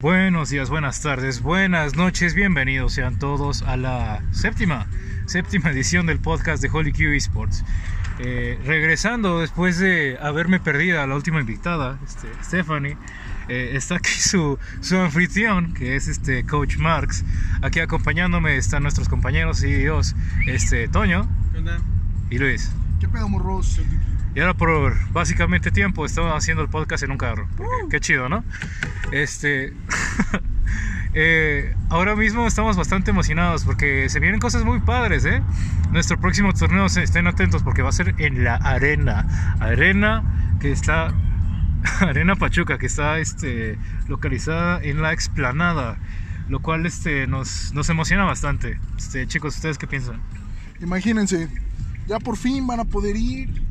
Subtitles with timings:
[0.00, 4.86] Buenos días, buenas tardes, buenas noches, bienvenidos sean todos a la séptima,
[5.26, 7.62] séptima edición del podcast de Holy Q Esports.
[8.18, 12.96] Eh, regresando después de haberme perdido a la última invitada, este, Stephanie,
[13.50, 17.22] eh, está aquí su, su anfitrión, que es este Coach Marx.
[17.60, 21.78] Aquí acompañándome están nuestros compañeros y Dios, este, Toño ¿Qué onda?
[22.30, 22.72] y Luis.
[23.00, 23.78] ¿Qué pedo, morros?
[24.34, 27.48] Y ahora por básicamente tiempo estamos haciendo el podcast en un carro.
[27.56, 27.88] porque Uh.
[27.88, 28.44] Qué chido, ¿no?
[29.10, 29.72] Este.
[31.14, 35.42] eh, ahora mismo estamos bastante emocionados porque se vienen cosas muy padres, ¿eh?
[35.90, 39.56] Nuestro próximo torneo, estén atentos porque va a ser en la arena.
[39.58, 41.12] Arena que está.
[42.00, 45.98] Arena Pachuca, que está este, localizada en la explanada.
[46.48, 48.78] Lo cual este, nos, nos emociona bastante.
[48.96, 50.20] Este, chicos, ¿ustedes qué piensan?
[50.80, 51.48] Imagínense,
[52.06, 53.62] ya por fin van a poder ir,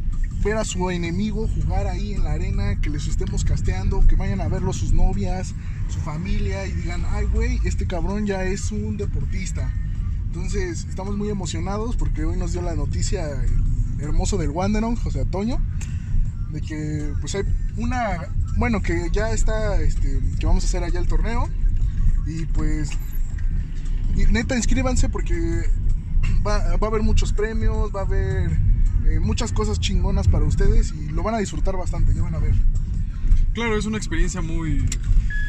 [0.43, 4.41] ver a su enemigo jugar ahí en la arena, que les estemos casteando, que vayan
[4.41, 5.53] a verlo sus novias,
[5.89, 9.71] su familia y digan, ay güey, este cabrón ya es un deportista.
[10.27, 15.21] Entonces, estamos muy emocionados porque hoy nos dio la noticia el hermoso del Wanderung, José
[15.21, 15.60] Antonio,
[16.51, 17.43] de que pues hay
[17.77, 21.49] una, bueno, que ya está, este, que vamos a hacer allá el torneo
[22.26, 22.91] y pues
[24.15, 25.70] y neta inscríbanse porque
[26.45, 28.51] va, va a haber muchos premios, va a haber
[29.05, 32.39] eh, muchas cosas chingonas para ustedes y lo van a disfrutar bastante, ya van a
[32.39, 32.53] ver.
[33.53, 34.85] Claro, es una experiencia muy,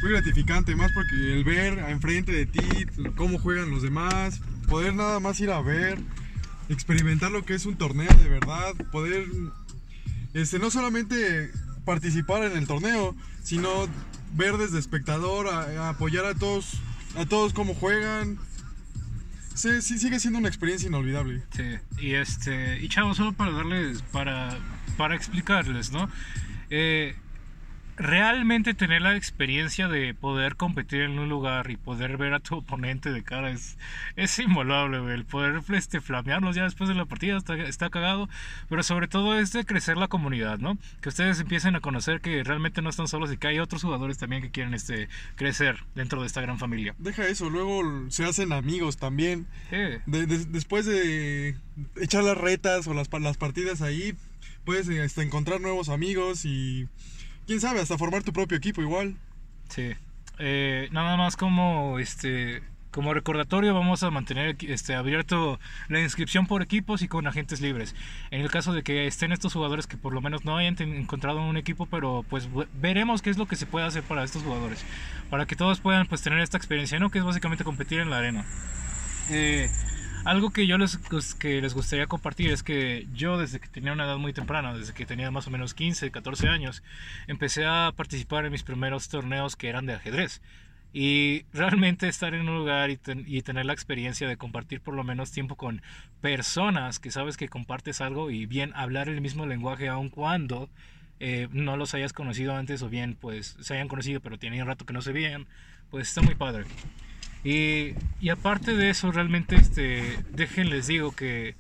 [0.03, 2.61] muy gratificante, más porque el ver enfrente de ti
[3.17, 5.99] cómo juegan los demás, poder nada más ir a ver,
[6.69, 9.27] experimentar lo que es un torneo de verdad, poder
[10.35, 11.51] este, no solamente
[11.85, 13.89] participar en el torneo, sino
[14.35, 16.75] ver desde espectador, apoyar a todos,
[17.17, 18.39] a todos cómo juegan.
[19.61, 21.43] Sí, sí, sigue siendo una experiencia inolvidable.
[21.51, 24.57] Sí, y este, y chavos, solo para darles, para,
[24.97, 26.09] para explicarles, ¿no?
[26.71, 27.15] Eh,
[28.01, 32.57] realmente tener la experiencia de poder competir en un lugar y poder ver a tu
[32.57, 33.77] oponente de cara es,
[34.17, 35.15] es invaluable, güey.
[35.15, 38.29] El poder este, flamearlos ya después de la partida está, está cagado,
[38.69, 40.79] pero sobre todo es de crecer la comunidad, ¿no?
[41.03, 44.17] Que ustedes empiecen a conocer que realmente no están solos y que hay otros jugadores
[44.19, 46.95] también que quieren este, crecer dentro de esta gran familia.
[46.99, 49.47] Deja eso, luego se hacen amigos también.
[49.69, 49.77] Sí.
[50.07, 51.55] De- de- después de
[52.01, 54.15] echar las retas o las, las partidas ahí,
[54.65, 56.89] puedes hasta encontrar nuevos amigos y
[57.51, 59.17] quién sabe, hasta formar tu propio equipo igual.
[59.71, 59.91] Sí.
[60.39, 62.63] Eh, nada más como este
[62.93, 65.59] como recordatorio vamos a mantener este abierto
[65.89, 67.97] la inscripción por equipos y con agentes libres.
[68.31, 71.41] En el caso de que estén estos jugadores que por lo menos no hayan encontrado
[71.43, 74.45] un equipo, pero pues ve- veremos qué es lo que se puede hacer para estos
[74.45, 74.85] jugadores,
[75.29, 77.11] para que todos puedan pues tener esta experiencia, ¿no?
[77.11, 78.45] Que es básicamente competir en la arena.
[79.31, 79.69] Eh,
[80.25, 83.93] algo que yo les, gus- que les gustaría compartir es que yo desde que tenía
[83.93, 86.83] una edad muy temprana, desde que tenía más o menos 15, 14 años,
[87.27, 90.43] empecé a participar en mis primeros torneos que eran de ajedrez.
[90.93, 95.05] Y realmente estar en un lugar y, y tener la experiencia de compartir por lo
[95.05, 95.83] menos tiempo con
[96.21, 100.69] personas que sabes que compartes algo y bien hablar el mismo lenguaje aun cuando
[101.21, 104.85] eh, no los hayas conocido antes o bien pues se hayan conocido pero tienen rato
[104.85, 105.47] que no se veían,
[105.91, 106.65] pues está muy padre.
[107.45, 111.55] Y, y aparte de eso, realmente, este, déjenles digo que,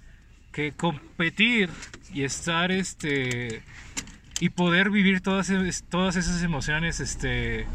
[0.52, 1.70] que competir
[2.12, 3.62] y estar, este,
[4.40, 7.66] y poder vivir todas, es- todas esas emociones, este,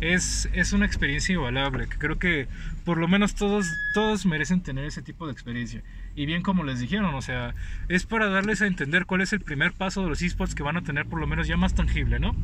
[0.00, 1.88] es, es una experiencia invaluable.
[1.88, 2.48] Que creo que
[2.84, 5.82] por lo menos todos, todos merecen tener ese tipo de experiencia.
[6.16, 7.54] Y bien como les dijeron, o sea,
[7.88, 10.76] es para darles a entender cuál es el primer paso de los esports que van
[10.76, 12.34] a tener por lo menos ya más tangible, ¿no?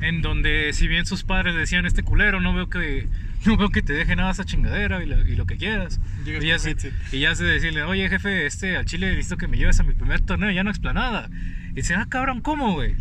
[0.00, 3.06] En donde si bien sus padres decían este culero no veo que
[3.44, 6.00] no veo que te deje nada esa chingadera y, lo- y lo que quieras
[6.42, 6.70] y ya, se,
[7.12, 9.94] y ya se decirle oye jefe este al chile necesito que me lleves a mi
[9.94, 11.28] primer torneo ya no explanada
[11.72, 12.94] y dice ah cabrón cómo güey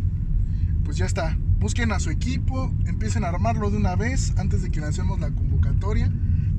[0.83, 1.37] pues ya está.
[1.59, 5.29] Busquen a su equipo, empiecen a armarlo de una vez antes de que lancemos la
[5.29, 6.09] convocatoria.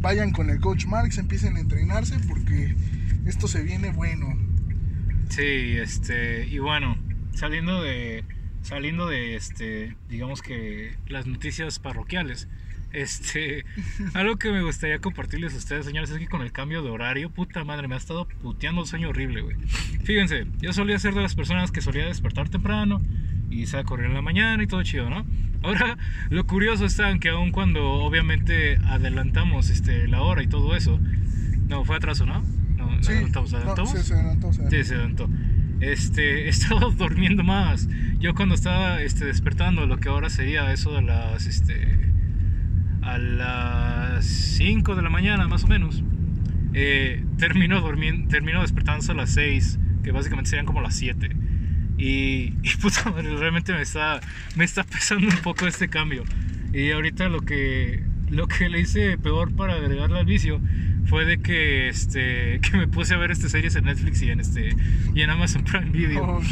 [0.00, 2.76] Vayan con el coach Marx, empiecen a entrenarse porque
[3.24, 4.36] esto se viene bueno.
[5.30, 6.98] Sí, este, y bueno,
[7.32, 8.24] saliendo de,
[8.62, 12.48] saliendo de, este, digamos que las noticias parroquiales,
[12.92, 13.64] Este,
[14.14, 17.30] algo que me gustaría compartirles a ustedes, señores, es que con el cambio de horario,
[17.30, 19.56] puta madre, me ha estado puteando el sueño horrible, güey.
[20.04, 23.00] Fíjense, yo solía ser de las personas que solía despertar temprano
[23.50, 25.26] y se a correr en la mañana y todo chido, ¿no?
[25.62, 25.98] Ahora,
[26.30, 30.98] lo curioso está en que aun cuando obviamente adelantamos este, la hora y todo eso,
[31.68, 32.42] no, fue atraso, ¿no?
[32.76, 33.90] No, Sí, adelantamos, no, adelantamos.
[33.90, 34.76] sí, se adelantó, se adelantó.
[34.76, 35.30] Sí, se adelantó.
[35.80, 37.88] Este, he estado durmiendo más.
[38.18, 42.10] Yo cuando estaba este, despertando, lo que ahora sería eso de las, este,
[43.02, 46.02] a las 5 de la mañana más o menos,
[46.72, 51.30] eh, termino, durmiendo, termino despertándose a las 6, que básicamente serían como las 7.
[52.00, 54.20] Y, y puta madre, realmente me está,
[54.56, 56.24] me está pesando un poco este cambio.
[56.72, 60.60] Y ahorita lo que, lo que le hice peor para agregarle al vicio
[61.06, 64.40] fue de que, este, que me puse a ver este series en Netflix y en,
[64.40, 64.74] este,
[65.14, 66.24] y en Amazon Prime Video.
[66.24, 66.42] Oh,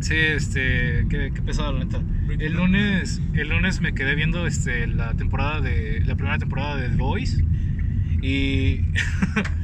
[0.00, 2.02] Sí, este, qué, qué pesado la neta.
[2.38, 6.90] El lunes, el lunes me quedé viendo este, la temporada de, la primera temporada de
[6.90, 7.42] The Voice
[8.20, 8.80] y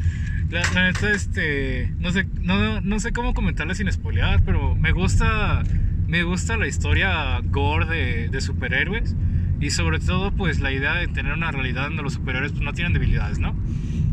[0.50, 4.92] la, la neta, este, no sé, no, no sé cómo comentarle sin spoilear, pero me
[4.92, 5.62] gusta,
[6.08, 9.14] me gusta la historia gore de, de superhéroes
[9.60, 12.72] y sobre todo, pues la idea de tener una realidad donde los superhéroes pues, no
[12.72, 13.54] tienen debilidades, ¿no?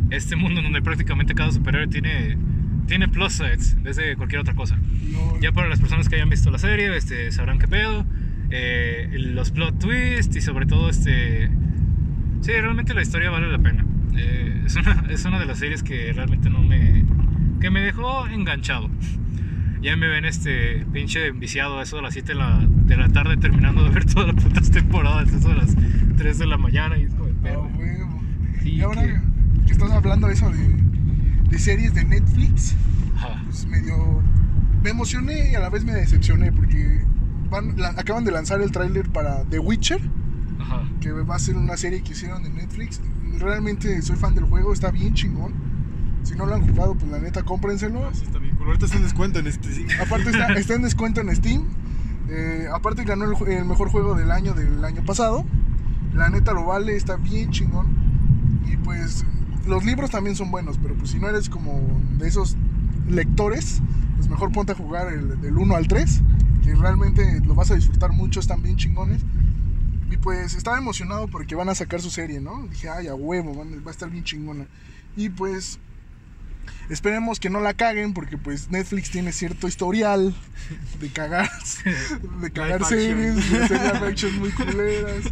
[0.10, 2.38] Este mundo donde prácticamente cada superhéroe tiene,
[2.88, 4.78] tiene plus sides en vez de cualquier otra cosa.
[5.12, 8.06] no, Ya para las personas que hayan visto la serie, este, sabrán qué pedo.
[8.50, 11.50] eh, los plot twists y sobre todo, este.
[12.42, 13.84] Sí, realmente la historia vale la pena.
[14.18, 17.06] Eh, es, una, es una de las series que realmente no me.
[17.62, 18.90] que me dejó enganchado.
[19.82, 23.10] Ya me ven este pinche enviciado a eso de las 7 de la, de la
[23.10, 25.76] tarde terminando de ver todas las putas temporadas, eso de las
[26.18, 27.70] 3 de la mañana y es como de a pedo.
[27.78, 28.22] huevo.
[28.64, 29.22] Sí, Y ahora que-
[29.68, 30.76] que estás hablando de eso de,
[31.50, 32.76] de series de Netflix,
[33.18, 33.42] Ajá.
[33.46, 34.24] pues medio
[34.84, 37.02] me emocioné y a la vez me decepcioné porque
[37.52, 40.02] van, la- acaban de lanzar el tráiler para The Witcher,
[40.60, 40.82] Ajá.
[41.02, 43.00] que va a ser una serie que hicieron en Netflix.
[43.40, 45.54] Realmente soy fan del juego, está bien chingón.
[46.24, 48.06] Si no lo han jugado, pues la neta cómprenselo.
[48.06, 48.56] Ah, sí, está bien.
[48.56, 48.68] cool.
[48.68, 49.86] Ahorita está en descuento en sí.
[50.02, 51.64] Aparte está, está en descuento en Steam.
[52.30, 55.46] Eh, aparte ganó el mejor juego del año del año pasado.
[56.14, 57.88] La neta lo vale, está bien chingón.
[58.66, 59.26] Y pues
[59.68, 62.58] los libros también son buenos, pero pues si no eres como de esos
[63.08, 63.82] lectores,
[64.16, 66.22] pues mejor ponte a jugar el, del 1 al 3,
[66.64, 69.22] que realmente lo vas a disfrutar mucho, están bien chingones.
[70.10, 72.68] Y pues estaba emocionado porque van a sacar su serie, ¿no?
[72.70, 74.66] Dije, ay, a huevo, van- va a estar bien chingona.
[75.18, 75.80] Y pues
[76.90, 80.34] esperemos que no la caguen porque pues Netflix tiene cierto historial
[81.02, 81.50] de cagar,
[82.42, 83.76] de cagar series, de
[84.08, 85.24] action muy culeras.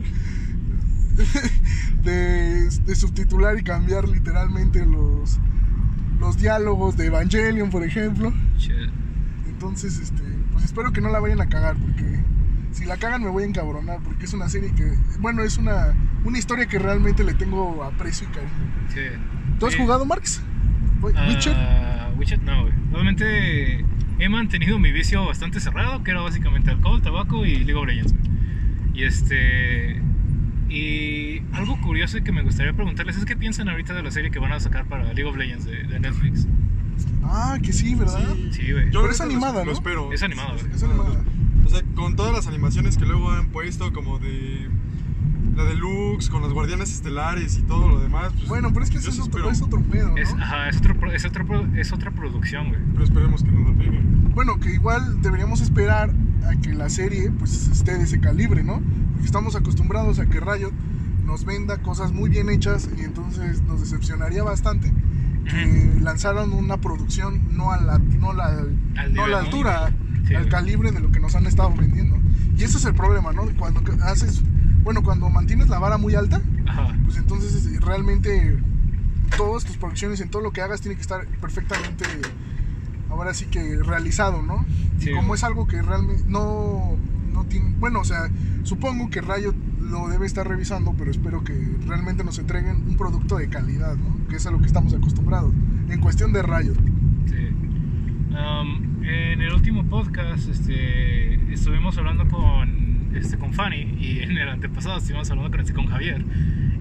[2.03, 5.39] De, de subtitular y cambiar literalmente los,
[6.19, 8.33] los diálogos de Evangelion, por ejemplo.
[8.57, 8.89] Shit.
[9.47, 12.19] Entonces, este, pues espero que no la vayan a cagar, porque
[12.75, 15.93] si la cagan me voy a encabronar, porque es una serie que, bueno, es una,
[16.23, 18.51] una historia que realmente le tengo aprecio y cariño.
[18.93, 18.99] Sí.
[19.59, 19.79] ¿Tú has Sí.
[19.79, 20.41] jugado, Marx?
[21.01, 21.53] ¿Witcher?
[21.55, 22.73] Ah, Witcher no, güey.
[22.91, 23.85] Realmente
[24.19, 28.13] he mantenido mi vicio bastante cerrado, que era básicamente alcohol, tabaco y League of Legends.
[28.13, 28.25] güey.
[28.93, 30.01] Y este.
[30.69, 34.39] Y algo curioso que me gustaría preguntarles es qué piensan ahorita de la serie que
[34.39, 36.47] van a sacar para League of Legends de, de Netflix.
[37.23, 38.33] Ah, que sí, ¿verdad?
[38.51, 38.89] Sí, güey.
[38.91, 39.71] Yo Pero es lo- animada, Lo ¿no?
[39.71, 40.11] espero.
[40.11, 40.73] Es animada, güey.
[40.73, 41.21] Es animada.
[41.65, 44.69] O sea, con todas las animaciones que luego han puesto, como de.
[45.55, 48.33] La de Lux, con los guardianes estelares y todo lo demás.
[48.33, 50.17] pues, Bueno, pero es que eso es otro, es otro pedo, ¿no?
[50.17, 51.45] Es, ajá, es, otro, es, otro
[51.77, 52.81] es otra producción, güey.
[52.91, 54.33] Pero esperemos que no la peguen.
[54.33, 56.13] Bueno, que igual deberíamos esperar
[56.45, 58.81] a que la serie pues esté de ese calibre, ¿no?
[59.13, 60.73] Porque estamos acostumbrados a que Riot
[61.25, 64.91] nos venda cosas muy bien hechas y entonces nos decepcionaría bastante
[65.45, 68.65] que lanzaron una producción no a la, no la,
[68.97, 69.49] Al no a la ¿no?
[70.27, 70.35] Sí.
[70.35, 72.17] al calibre de lo que nos han estado vendiendo.
[72.57, 73.43] Y ese es el problema, ¿no?
[73.57, 74.41] Cuando haces,
[74.83, 76.95] bueno, cuando mantienes la vara muy alta, Ajá.
[77.05, 78.57] pues entonces es- realmente
[79.37, 82.05] todas tus producciones en todo lo que hagas tiene que estar perfectamente
[83.09, 84.65] ahora sí que realizado, ¿no?
[84.99, 86.95] Sí, y como es algo que realmente no,
[87.33, 88.29] no tiene, bueno, o sea,
[88.63, 91.53] supongo que Riot lo debe estar revisando, pero espero que
[91.85, 94.27] realmente nos entreguen un producto de calidad, ¿no?
[94.27, 95.53] Que es a lo que estamos acostumbrados.
[95.89, 96.75] En cuestión de Riot.
[97.27, 97.49] Sí.
[98.31, 104.49] Um, en el último podcast este, estuvimos hablando con, este, con Fanny y en el
[104.49, 106.25] antepasado estuvimos hablando con, este, con Javier.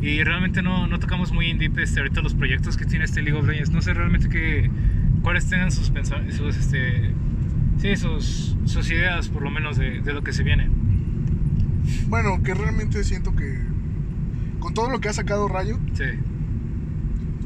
[0.00, 3.22] Y realmente no, no tocamos muy in deep este, ahorita los proyectos que tiene este
[3.22, 3.70] League of Legends.
[3.70, 4.70] No sé realmente qué,
[5.22, 5.92] cuáles tengan sus,
[6.30, 7.12] sus, este,
[7.78, 10.70] sí, sus, sus ideas por lo menos de, de lo que se viene.
[12.08, 13.58] Bueno, que realmente siento que
[14.58, 16.04] con todo lo que ha sacado Riot, Sí,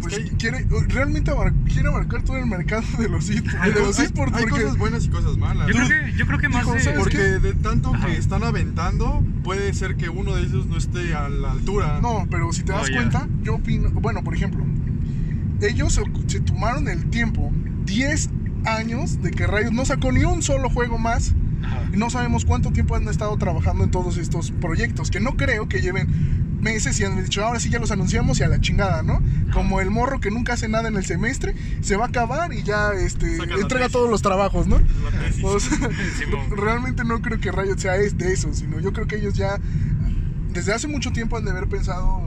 [0.09, 0.37] pues Es que hay-
[0.67, 3.41] quiere, realmente abar- quiere abarcar todo el mercado de los, Hay,
[3.73, 5.69] de los hay- esports hay porque cosas buenas y cosas malas.
[5.69, 6.81] Yo creo que, yo creo que más Hijo, de...
[6.81, 7.23] ¿sabes Porque qué?
[7.39, 8.07] de tanto Ajá.
[8.07, 12.01] que están aventando, puede ser que uno de ellos no esté a la altura.
[12.01, 14.65] No, pero si te das Oh, cuenta, yo opino, bueno, por ejemplo,
[15.61, 17.51] ellos se, se tomaron el tiempo,
[17.85, 18.31] 10
[18.65, 21.35] años de que Riot no sacó ni un solo juego más
[21.65, 21.83] Ajá.
[21.93, 25.69] y no sabemos cuánto tiempo han estado trabajando en todos estos proyectos, que no creo
[25.69, 29.03] que lleven meses y han dicho, ahora sí ya los anunciamos y a la chingada,
[29.03, 29.23] ¿no?
[29.53, 32.63] Como el morro que nunca hace nada en el semestre, se va a acabar y
[32.63, 34.81] ya este, entrega todos los trabajos, ¿no?
[35.43, 35.79] O sea,
[36.51, 39.59] realmente no creo que Riot sea de eso, sino yo creo que ellos ya
[40.53, 42.23] desde hace mucho tiempo han de haber pensado,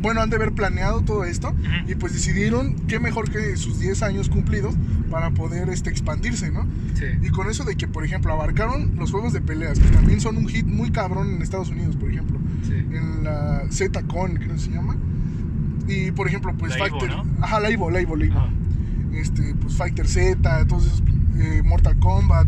[0.00, 1.54] bueno, han de haber planeado todo esto
[1.86, 4.74] y pues decidieron qué mejor que sus 10 años cumplidos
[5.10, 6.66] para poder este, expandirse, ¿no?
[6.94, 7.06] Sí.
[7.22, 10.36] Y con eso de que, por ejemplo, abarcaron los juegos de peleas, que también son
[10.36, 12.74] un hit muy cabrón en Estados Unidos, por ejemplo, Sí.
[12.74, 14.96] en la Z-Con, creo que se llama.
[15.88, 17.10] Y por ejemplo, pues La Fighter.
[17.10, 17.24] ¿no?
[17.40, 17.70] Ajá, la
[18.32, 18.48] Ajá.
[19.14, 21.02] este, pues Fighter Z, esos,
[21.38, 22.46] eh, Mortal Kombat,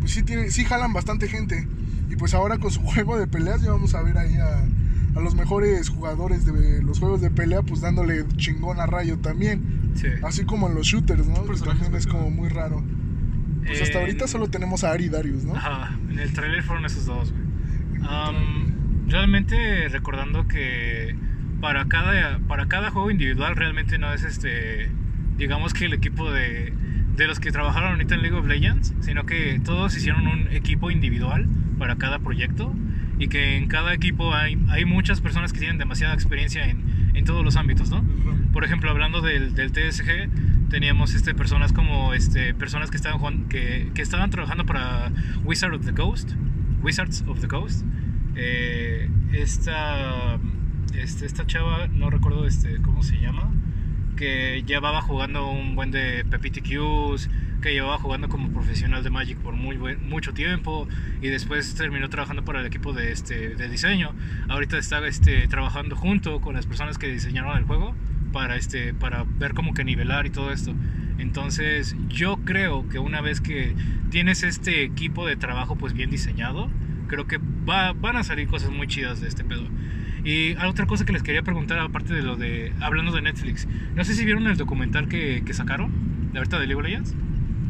[0.00, 1.66] pues sí, tiene, sí jalan bastante gente.
[2.10, 4.64] Y pues ahora con su juego de peleas ya vamos a ver ahí a,
[5.18, 9.62] a los mejores jugadores de los juegos de pelea, pues dándole chingón a Rayo también.
[9.94, 10.06] Sí.
[10.22, 11.44] Así como en los shooters, ¿no?
[11.44, 12.82] Que también es como muy raro.
[13.66, 15.54] Pues hasta En- ahorita solo tenemos a Ari Darius, ¿no?
[15.54, 17.44] Ajá, en el trailer fueron esos dos, güey.
[18.08, 18.59] Am,
[19.10, 21.14] realmente recordando que
[21.60, 24.90] para cada, para cada juego individual realmente no es este,
[25.36, 26.72] digamos que el equipo de,
[27.16, 30.90] de los que trabajaron ahorita en League of Legends, sino que todos hicieron un equipo
[30.90, 31.46] individual
[31.78, 32.74] para cada proyecto
[33.18, 37.24] y que en cada equipo hay, hay muchas personas que tienen demasiada experiencia en, en
[37.26, 38.02] todos los ámbitos, ¿no?
[38.52, 43.90] Por ejemplo, hablando del, del TSG, teníamos este, personas como este, personas que estaban, que,
[43.94, 45.12] que estaban trabajando para
[45.44, 46.30] Wizard of the Coast,
[46.82, 47.84] Wizards of the Coast.
[48.36, 50.38] Eh, esta,
[50.96, 53.50] este, esta chava, no recuerdo este, cómo se llama,
[54.16, 57.28] que llevaba jugando un buen de PPTQs,
[57.62, 60.88] que llevaba jugando como profesional de Magic por muy buen- mucho tiempo
[61.20, 64.12] y después terminó trabajando para el equipo de, este, de diseño.
[64.48, 67.94] Ahorita está este, trabajando junto con las personas que diseñaron el juego
[68.32, 70.74] para, este, para ver como que nivelar y todo esto.
[71.18, 73.74] Entonces yo creo que una vez que
[74.10, 76.70] tienes este equipo de trabajo pues bien diseñado,
[77.10, 77.38] creo que
[77.68, 79.64] va- van a salir cosas muy chidas de este pedo.
[80.24, 82.72] Y otra cosa que les quería preguntar, aparte de lo de.
[82.80, 85.90] Hablando de Netflix, no sé si vieron el documental que, que sacaron,
[86.32, 87.14] de ahorita de League of Legends,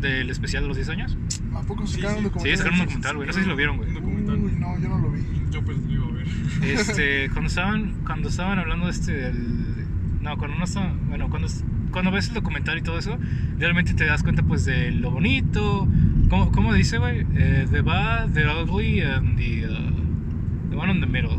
[0.01, 1.17] del especial de los 10 años.
[1.55, 2.19] ¿A poco Sí, sacaron sí.
[2.19, 2.57] un Sí, documental?
[2.59, 3.27] sacaron un documental, güey.
[3.29, 3.89] No sé si lo vieron, güey.
[3.89, 4.37] Un documental.
[4.37, 5.21] Uy, no, yo no lo vi.
[5.51, 6.27] Yo pues lo iba a ver.
[6.63, 9.87] Este, cuando estaban, cuando estaban hablando de este, del-
[10.23, 11.49] no, cuando no estaban, bueno, cuando,
[11.93, 13.17] cuando ves el documental y todo eso,
[13.59, 15.87] realmente te das cuenta pues de lo bonito,
[16.31, 17.27] ¿cómo, cómo dice, güey?
[17.35, 21.39] Eh, the bad, the ugly and the, uh, the one in the middle.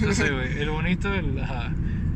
[0.00, 1.72] No sé, güey, el bonito, el, ajá.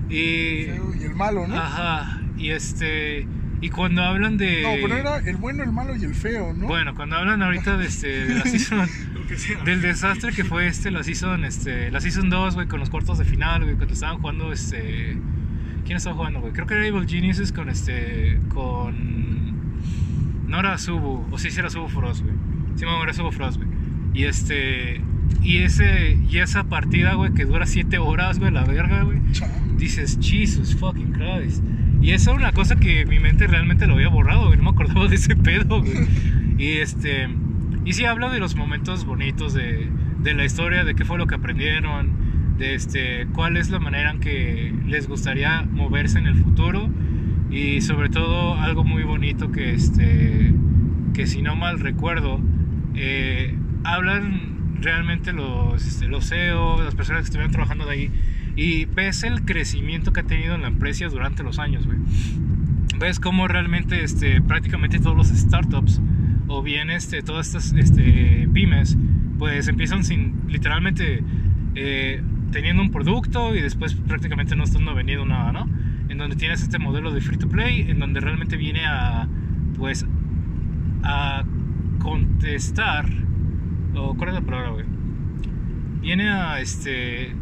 [0.09, 1.57] Y, Y el malo, ¿no?
[1.57, 3.27] ajá, y este,
[3.61, 4.63] y cuando hablan de...
[4.63, 6.67] No, pero era el bueno, el malo y el feo, ¿no?
[6.67, 8.89] Bueno, cuando hablan ahorita de, este, de la season...
[9.65, 13.17] Del desastre que fue este, la season, este, la season 2, güey, con los cuartos
[13.17, 15.17] de final, güey, cuando estaban jugando, este...
[15.87, 16.53] ¿Quién estaba jugando, güey?
[16.53, 19.54] Creo que era Evil Geniuses con este, con...
[20.47, 22.35] No era Subu, o sí, sí era Subu Frost, güey.
[22.77, 23.69] Sí, me era Subu Frost, güey.
[24.15, 25.01] Y este...
[25.43, 29.19] Y, ese, y esa partida, güey, que dura 7 horas, güey, la verga, güey.
[29.77, 31.63] Dices, Jesus fucking Christ.
[32.01, 34.59] Y esa era una cosa que mi mente realmente lo había borrado, güey.
[34.59, 36.07] No me acordaba de ese pedo, güey.
[36.59, 37.29] Y este.
[37.85, 39.89] Y sí habla de los momentos bonitos de,
[40.21, 44.11] de la historia, de qué fue lo que aprendieron, de este, cuál es la manera
[44.11, 46.89] en que les gustaría moverse en el futuro.
[47.51, 50.53] Y sobre todo algo muy bonito que este.
[51.13, 52.41] que si no mal recuerdo.
[52.95, 58.11] eh, hablan realmente los, este, los CEO, las personas que estuvieron trabajando de ahí.
[58.57, 61.89] Y ves el crecimiento que ha tenido en la empresa durante los años.
[62.99, 66.01] Ves cómo realmente este, prácticamente todos los startups
[66.47, 68.97] o bien este, todas estas este, pymes
[69.39, 71.23] pues empiezan sin literalmente
[71.75, 72.23] eh,
[72.53, 75.69] teniendo un producto y después prácticamente no estando vendiendo nada, ¿no?
[76.15, 79.27] En donde tienes este modelo de free to play, en donde realmente viene a
[79.77, 80.07] pues
[81.03, 81.43] a
[81.99, 83.07] contestar
[83.97, 84.85] o cuál es la palabra, güey.
[86.03, 87.35] Viene a este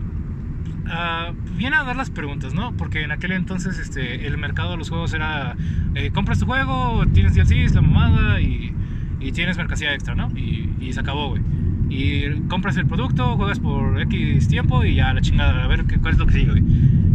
[0.88, 2.72] a- viene a dar las preguntas, ¿no?
[2.72, 5.54] Porque en aquel entonces este, el mercado de los juegos era,
[5.94, 8.72] eh, compras tu juego, tienes DLCs, la mamada y,
[9.20, 10.30] y tienes mercancía extra, ¿no?
[10.34, 11.42] Y, y se acabó, güey.
[11.90, 15.98] Y compras el producto, juegas por X tiempo y ya la chingada, a ver qué,
[15.98, 16.62] cuál es lo que sigue, güey.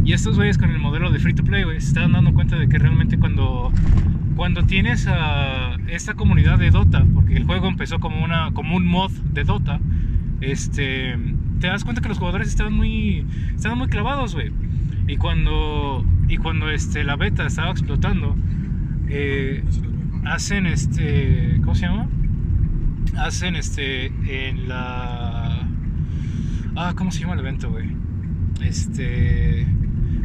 [0.07, 2.55] Y estos güeyes con el modelo de free to play, güey, se están dando cuenta
[2.57, 3.73] de que realmente cuando,
[4.37, 5.05] cuando tienes
[5.89, 9.81] esta comunidad de Dota, porque el juego empezó como, una, como un mod de Dota,
[10.39, 11.17] este,
[11.59, 14.53] te das cuenta que los jugadores estaban muy, estaban muy clavados, güey.
[15.09, 18.37] Y cuando y cuando este, la beta estaba explotando,
[19.09, 19.61] eh,
[20.23, 21.57] hacen este.
[21.59, 22.07] ¿Cómo se llama?
[23.17, 24.05] Hacen este.
[24.05, 25.67] En la.
[26.77, 27.89] Ah, ¿cómo se llama el evento, güey?
[28.61, 29.67] Este.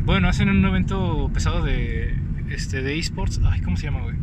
[0.05, 2.15] Bueno, hacen un evento pesado de.
[2.51, 3.41] Este, de esports.
[3.45, 4.17] Ay, ¿cómo se llama, güey?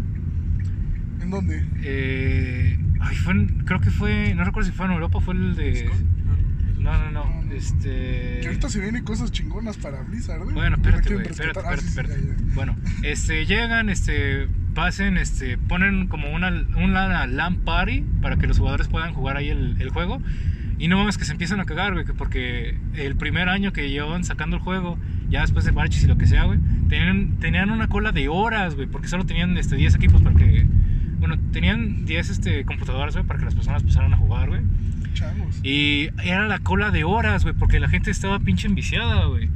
[1.21, 1.65] ¿En dónde?
[1.83, 4.33] Eh, ay, fue en- creo que fue.
[4.35, 5.89] No recuerdo si fue en Europa, fue el de.
[6.77, 7.53] No, no, no.
[7.53, 8.39] Este.
[8.41, 10.53] Que ahorita se vienen cosas chingonas para Blizzard, ¿eh?
[10.53, 11.59] Bueno, espérate, güey, espérate.
[11.65, 12.43] Ah, espérate, espérate.
[12.55, 18.59] Bueno, este, llegan, este, pasen, este, ponen como una, una LAN party para que los
[18.59, 20.21] jugadores puedan jugar ahí el, el juego.
[20.77, 23.89] Y no mames que se empiezan a cagar, güey, que porque el primer año que
[23.89, 24.97] llevan sacando el juego,
[25.29, 28.75] ya después de parches y lo que sea, güey, tenían, tenían una cola de horas,
[28.75, 30.65] güey, porque solo tenían, este, 10 equipos para que,
[31.19, 34.61] bueno, tenían 10, este, computadoras, güey, para que las personas empezaran a jugar, güey.
[35.13, 35.59] Changos.
[35.63, 39.49] Y era la cola de horas, güey, porque la gente estaba pinche enviciada, güey.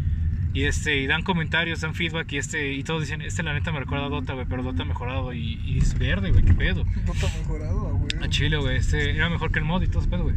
[0.53, 3.71] Y este, y dan comentarios, dan feedback y este, y todos dicen, este la neta
[3.71, 6.85] me recuerda a Dota, güey, pero Dota mejorado y, y es verde, güey, qué pedo.
[7.11, 8.23] Está mejorado, güey.
[8.23, 10.35] A Chile, güey, este era mejor que el mod y todo ese pedo, güey.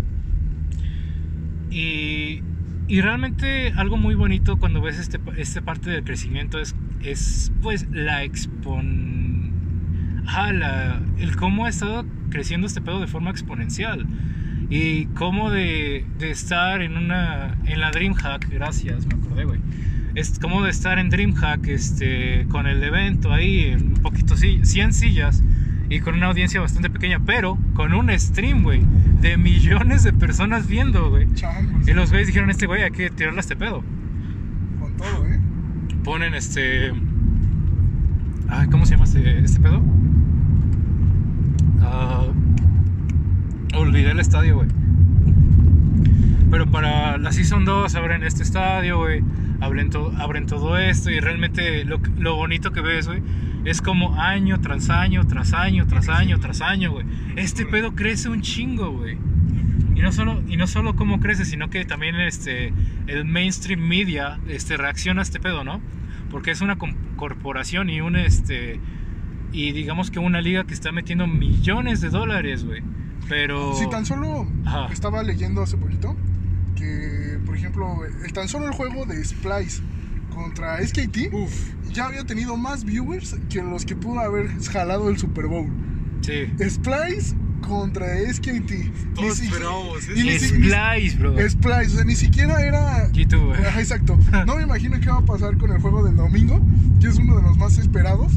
[1.70, 2.42] Y,
[2.88, 7.86] y realmente algo muy bonito cuando ves este, este parte del crecimiento es, es pues
[7.90, 9.52] la expon...
[10.26, 14.06] Ajá, la- el cómo ha estado creciendo este pedo de forma exponencial.
[14.68, 19.60] Y cómo de, de estar en una en la DreamHack, gracias, me acordé, güey.
[20.16, 24.92] Es como de estar en DreamHack este, con el evento ahí, un poquito, sí, 100
[24.92, 25.44] sillas
[25.88, 28.80] y con una audiencia bastante pequeña, pero con un stream, güey,
[29.20, 31.26] de millones de personas viendo, güey.
[31.86, 33.82] Y los güeyes dijeron, este güey, hay que tirarle a este pedo.
[34.80, 35.40] Con todo, ¿eh?
[36.04, 36.92] Ponen este...
[38.48, 39.82] Ay, ¿cómo se llama este, este pedo?
[41.82, 42.24] Ah,
[43.74, 44.68] olvidé el estadio, güey.
[46.50, 49.22] Pero para la Season 2 abren este estadio, güey.
[49.60, 53.22] Abren, to- abren todo esto y realmente lo, lo bonito que ves, güey,
[53.66, 57.04] es como año tras año, tras año, tras año, tras año, güey.
[57.34, 59.18] Este pedo crece un chingo, güey.
[59.96, 62.72] Y no solo, y no solo cómo crece, sino que también este,
[63.08, 65.80] el mainstream media este, reacciona a este pedo, ¿no?
[66.30, 66.76] Porque es una
[67.16, 68.78] corporación y un este
[69.52, 72.82] y digamos que una liga que está metiendo millones de dólares, güey.
[73.28, 74.86] Pero Si tan solo Ajá.
[74.92, 76.14] estaba leyendo hace poquito
[76.76, 79.82] que, por ejemplo, el tan solo el juego de Splice
[80.36, 85.18] contra SKT Uf, ya había tenido más viewers que los que pudo haber jalado el
[85.18, 85.66] Super Bowl.
[86.20, 86.46] sí.
[86.68, 87.34] Splice
[87.66, 88.92] contra SKT.
[89.14, 91.48] todos Ni si- y ni ni- Splice, bro.
[91.48, 93.10] Splice, o sea, ni siquiera era.
[93.12, 93.58] Quito, güey.
[93.64, 94.16] Ajá, exacto.
[94.46, 96.60] No me imagino qué va a pasar con el juego del domingo,
[97.00, 98.32] que es uno de los más esperados.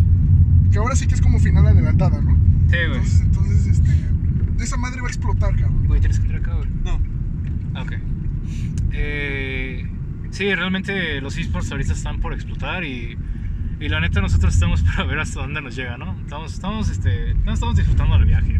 [0.71, 2.31] Que ahora sí que es como final adelantada, ¿no?
[2.69, 2.85] Sí, güey.
[2.85, 4.63] Entonces, entonces este.
[4.63, 5.85] Esa madre va a explotar, cabrón.
[5.87, 6.69] Güey, tienes que entrar acá, güey.
[6.83, 6.99] No,
[7.75, 7.93] Ah, Ok.
[10.39, 13.17] Sí, realmente los esports ahorita están por explotar y,
[13.81, 16.17] y la neta nosotros estamos para ver hasta dónde nos llega, ¿no?
[16.23, 18.57] Estamos, estamos, este, estamos disfrutando del viaje,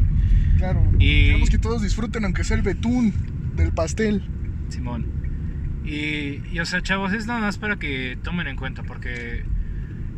[0.58, 0.84] Claro.
[1.00, 3.14] Y- Queremos que todos disfruten, aunque sea el betún
[3.56, 4.24] del pastel.
[4.68, 5.06] Simón.
[5.86, 9.46] Y, y, o sea, chavos, es nada más para que tomen en cuenta porque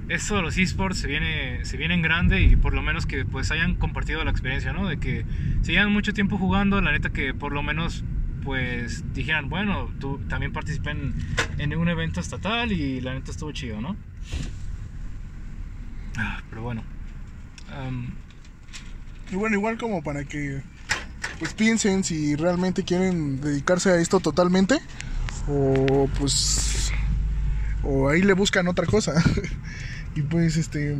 [0.10, 3.24] esto de los esports se viene, se viene en grande y por lo menos que
[3.24, 4.88] pues hayan compartido la experiencia, ¿no?
[4.88, 5.26] De que
[5.62, 8.04] si llevan mucho tiempo jugando, la neta que por lo menos
[8.43, 13.82] pues dijeran, bueno, tú también participé en, un evento estatal y la neta estuvo chido,
[13.82, 13.95] ¿no?
[16.17, 16.84] Ah, pero bueno.
[19.32, 20.62] Y bueno, igual como para que
[21.39, 24.80] pues piensen si realmente quieren dedicarse a esto totalmente
[25.47, 26.91] o pues
[27.84, 29.13] o ahí le buscan otra cosa.
[30.15, 30.97] y pues este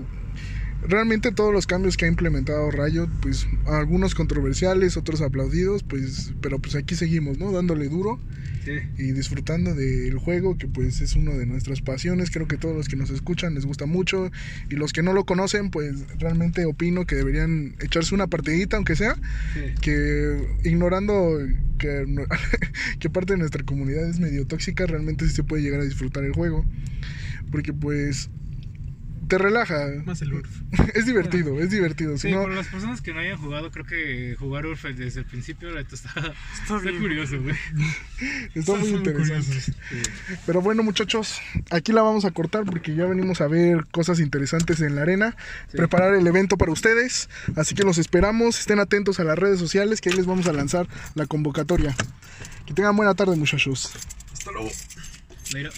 [0.88, 6.60] realmente todos los cambios que ha implementado Riot, pues algunos controversiales, otros aplaudidos, pues pero
[6.60, 7.52] pues aquí seguimos, ¿no?
[7.52, 8.20] Dándole duro
[8.64, 8.72] sí.
[8.98, 12.88] y disfrutando del juego que pues es uno de nuestras pasiones creo que todos los
[12.88, 14.32] que nos escuchan les gusta mucho
[14.70, 18.96] y los que no lo conocen pues realmente opino que deberían echarse una partidita aunque
[18.96, 19.16] sea
[19.54, 19.74] sí.
[19.82, 21.40] que ignorando
[21.78, 22.06] que,
[23.00, 26.24] que parte de nuestra comunidad es medio tóxica realmente sí se puede llegar a disfrutar
[26.24, 26.66] el juego
[27.52, 28.30] porque pues
[29.32, 30.50] te relaja más el Urf.
[30.94, 33.86] es divertido es divertido si Sí, no para las personas que no hayan jugado, creo
[33.86, 37.00] que jugar Urf desde el principio la está, está, bien.
[37.00, 37.56] curioso, güey.
[38.56, 39.74] está muy Son interesante.
[40.46, 41.40] Pero bueno, muchachos,
[41.70, 45.38] aquí la vamos a cortar porque ya venimos a ver cosas interesantes en la arena,
[45.70, 45.78] Sí.
[45.78, 47.30] preparar el evento para ustedes.
[47.56, 50.52] Así que los esperamos, estén atentos a las redes sociales que ahí les vamos a
[50.52, 51.96] lanzar la convocatoria.
[52.66, 53.94] Que tengan buena tarde, muchachos.
[54.34, 54.70] Hasta luego.
[55.54, 55.70] Mira.